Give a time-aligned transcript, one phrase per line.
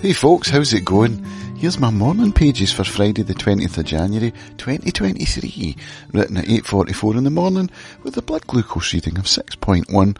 [0.00, 1.22] Hey folks, how's it going?
[1.56, 5.76] Here's my morning pages for Friday the 20th of January 2023,
[6.14, 7.68] written at 8.44 in the morning
[8.02, 10.18] with a blood glucose reading of 6.1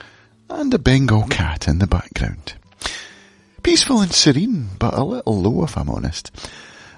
[0.51, 2.57] and a Bengal cat in the background.
[3.63, 6.31] Peaceful and serene, but a little low if I'm honest.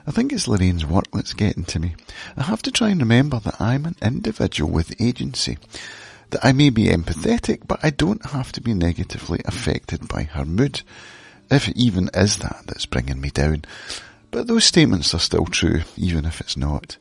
[0.04, 1.94] I think it's Lorraine's work that's getting to me.
[2.36, 5.56] I have to try and remember that I'm an individual with agency.
[6.30, 10.44] That I may be empathetic, but I don't have to be negatively affected by her
[10.44, 10.82] mood
[11.52, 13.64] if it even is that that's bringing me down.
[14.30, 16.96] But those statements are still true, even if it's not.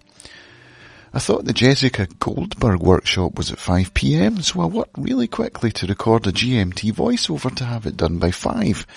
[1.14, 5.88] I thought the Jessica Goldberg workshop was at 5pm, so I worked really quickly to
[5.88, 8.88] record a GMT voiceover to have it done by 5.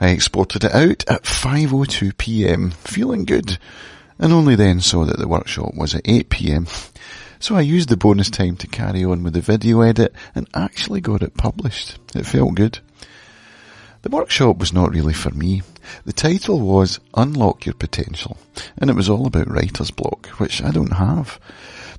[0.00, 3.58] I exported it out at 5.02pm, feeling good,
[4.18, 6.68] and only then saw that the workshop was at 8pm.
[7.40, 11.00] So I used the bonus time to carry on with the video edit and actually
[11.00, 11.98] got it published.
[12.14, 12.78] It felt good.
[14.02, 15.62] The workshop was not really for me.
[16.04, 18.36] The title was Unlock Your Potential,
[18.76, 21.38] and it was all about writer's block, which I don't have.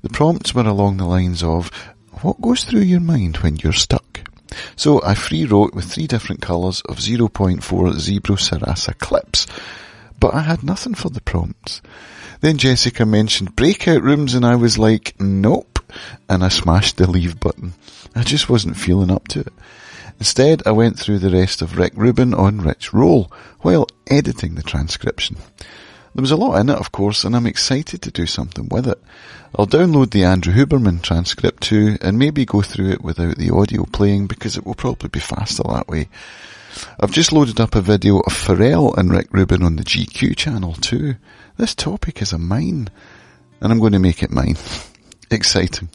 [0.02, 1.70] The prompts were along the lines of,
[2.20, 4.20] what goes through your mind when you're stuck?
[4.76, 9.46] So I free wrote with three different colours of 0.4 Zebra Sarasa clips,
[10.20, 11.80] but I had nothing for the prompts.
[12.42, 15.78] Then Jessica mentioned breakout rooms and I was like, nope,
[16.28, 17.72] and I smashed the leave button.
[18.14, 19.52] I just wasn't feeling up to it.
[20.18, 24.62] Instead, I went through the rest of Rick Rubin on Rich Roll while editing the
[24.62, 25.36] transcription.
[26.14, 28.86] There was a lot in it, of course, and I'm excited to do something with
[28.86, 29.02] it.
[29.56, 33.84] I'll download the Andrew Huberman transcript too, and maybe go through it without the audio
[33.84, 36.08] playing because it will probably be faster that way.
[37.00, 40.74] I've just loaded up a video of Pharrell and Rick Rubin on the GQ channel
[40.74, 41.16] too.
[41.56, 42.90] This topic is a mine,
[43.60, 44.56] and I'm going to make it mine.
[45.30, 45.88] Exciting.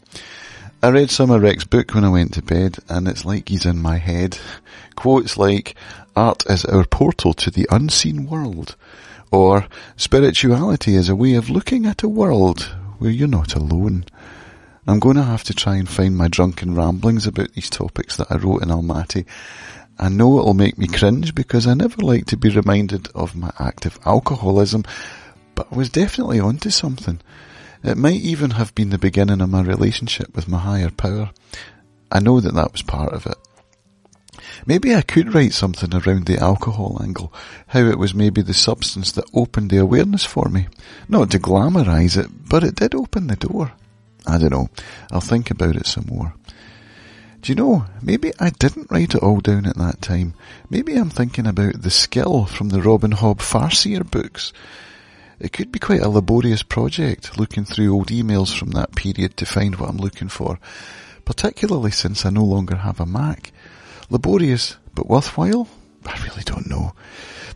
[0.82, 3.66] I read some of Rick's book when I went to bed, and it's like he's
[3.66, 4.38] in my head.
[4.96, 5.74] Quotes like,
[6.16, 8.76] art is our portal to the unseen world,
[9.30, 12.62] or spirituality is a way of looking at a world
[12.98, 14.06] where you're not alone.
[14.86, 18.32] I'm going to have to try and find my drunken ramblings about these topics that
[18.32, 19.26] I wrote in Almaty.
[19.98, 23.52] I know it'll make me cringe because I never like to be reminded of my
[23.58, 24.84] active alcoholism,
[25.54, 27.20] but I was definitely onto something.
[27.82, 31.30] It might even have been the beginning of my relationship with my higher power.
[32.12, 33.36] I know that that was part of it.
[34.66, 37.32] Maybe I could write something around the alcohol angle,
[37.68, 40.68] how it was maybe the substance that opened the awareness for me.
[41.08, 43.72] Not to glamorise it, but it did open the door.
[44.26, 44.68] I don't know.
[45.10, 46.34] I'll think about it some more.
[47.40, 50.34] Do you know, maybe I didn't write it all down at that time.
[50.68, 54.52] Maybe I'm thinking about the skill from the Robin Hobb Farseer books.
[55.40, 59.46] It could be quite a laborious project, looking through old emails from that period to
[59.46, 60.58] find what I'm looking for,
[61.24, 63.50] particularly since I no longer have a Mac.
[64.10, 65.66] Laborious, but worthwhile?
[66.04, 66.92] I really don't know.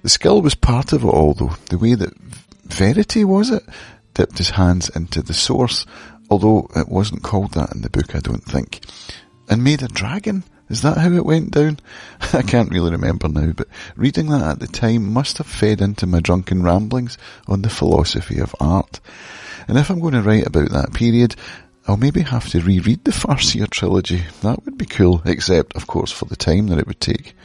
[0.02, 2.16] The skill was part of it all though, the way that
[2.64, 3.62] Verity, was it,
[4.14, 5.84] dipped his hands into the source,
[6.30, 8.80] although it wasn't called that in the book, I don't think,
[9.48, 10.44] and made a dragon
[10.74, 11.78] is that how it went down?
[12.32, 16.04] I can't really remember now, but reading that at the time must have fed into
[16.04, 18.98] my drunken ramblings on the philosophy of art.
[19.68, 21.36] And if I'm going to write about that period,
[21.86, 24.24] I'll maybe have to reread the Farseer trilogy.
[24.42, 27.36] That would be cool, except, of course, for the time that it would take.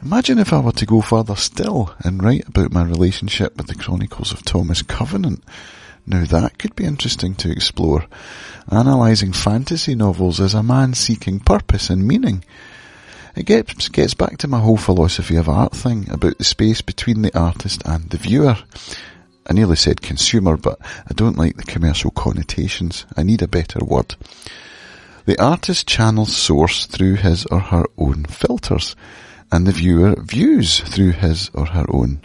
[0.00, 3.74] Imagine if I were to go further still and write about my relationship with the
[3.74, 5.42] Chronicles of Thomas Covenant.
[6.06, 8.04] Now that could be interesting to explore.
[8.66, 12.44] Analysing fantasy novels as a man seeking purpose and meaning.
[13.34, 17.22] It gets, gets back to my whole philosophy of art thing about the space between
[17.22, 18.56] the artist and the viewer.
[19.46, 20.78] I nearly said consumer, but
[21.08, 23.06] I don't like the commercial connotations.
[23.16, 24.14] I need a better word.
[25.24, 28.94] The artist channels source through his or her own filters,
[29.50, 32.20] and the viewer views through his or her own.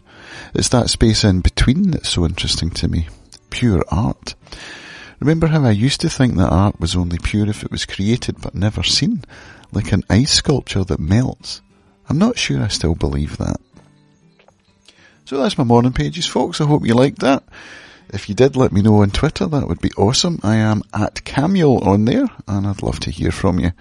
[0.53, 3.07] It's that space in between that's so interesting to me
[3.49, 4.35] pure art.
[5.19, 8.41] Remember how I used to think that art was only pure if it was created
[8.41, 9.23] but never seen,
[9.71, 11.61] like an ice sculpture that melts?
[12.07, 13.59] I'm not sure I still believe that.
[15.25, 16.59] So that's my morning pages, folks.
[16.59, 17.43] I hope you liked that.
[18.11, 19.45] If you did, let me know on Twitter.
[19.45, 20.39] That would be awesome.
[20.41, 23.71] I am at Camule on there, and I'd love to hear from you.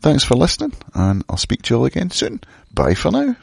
[0.00, 2.40] Thanks for listening, and I'll speak to you all again soon.
[2.74, 3.36] Bye for now.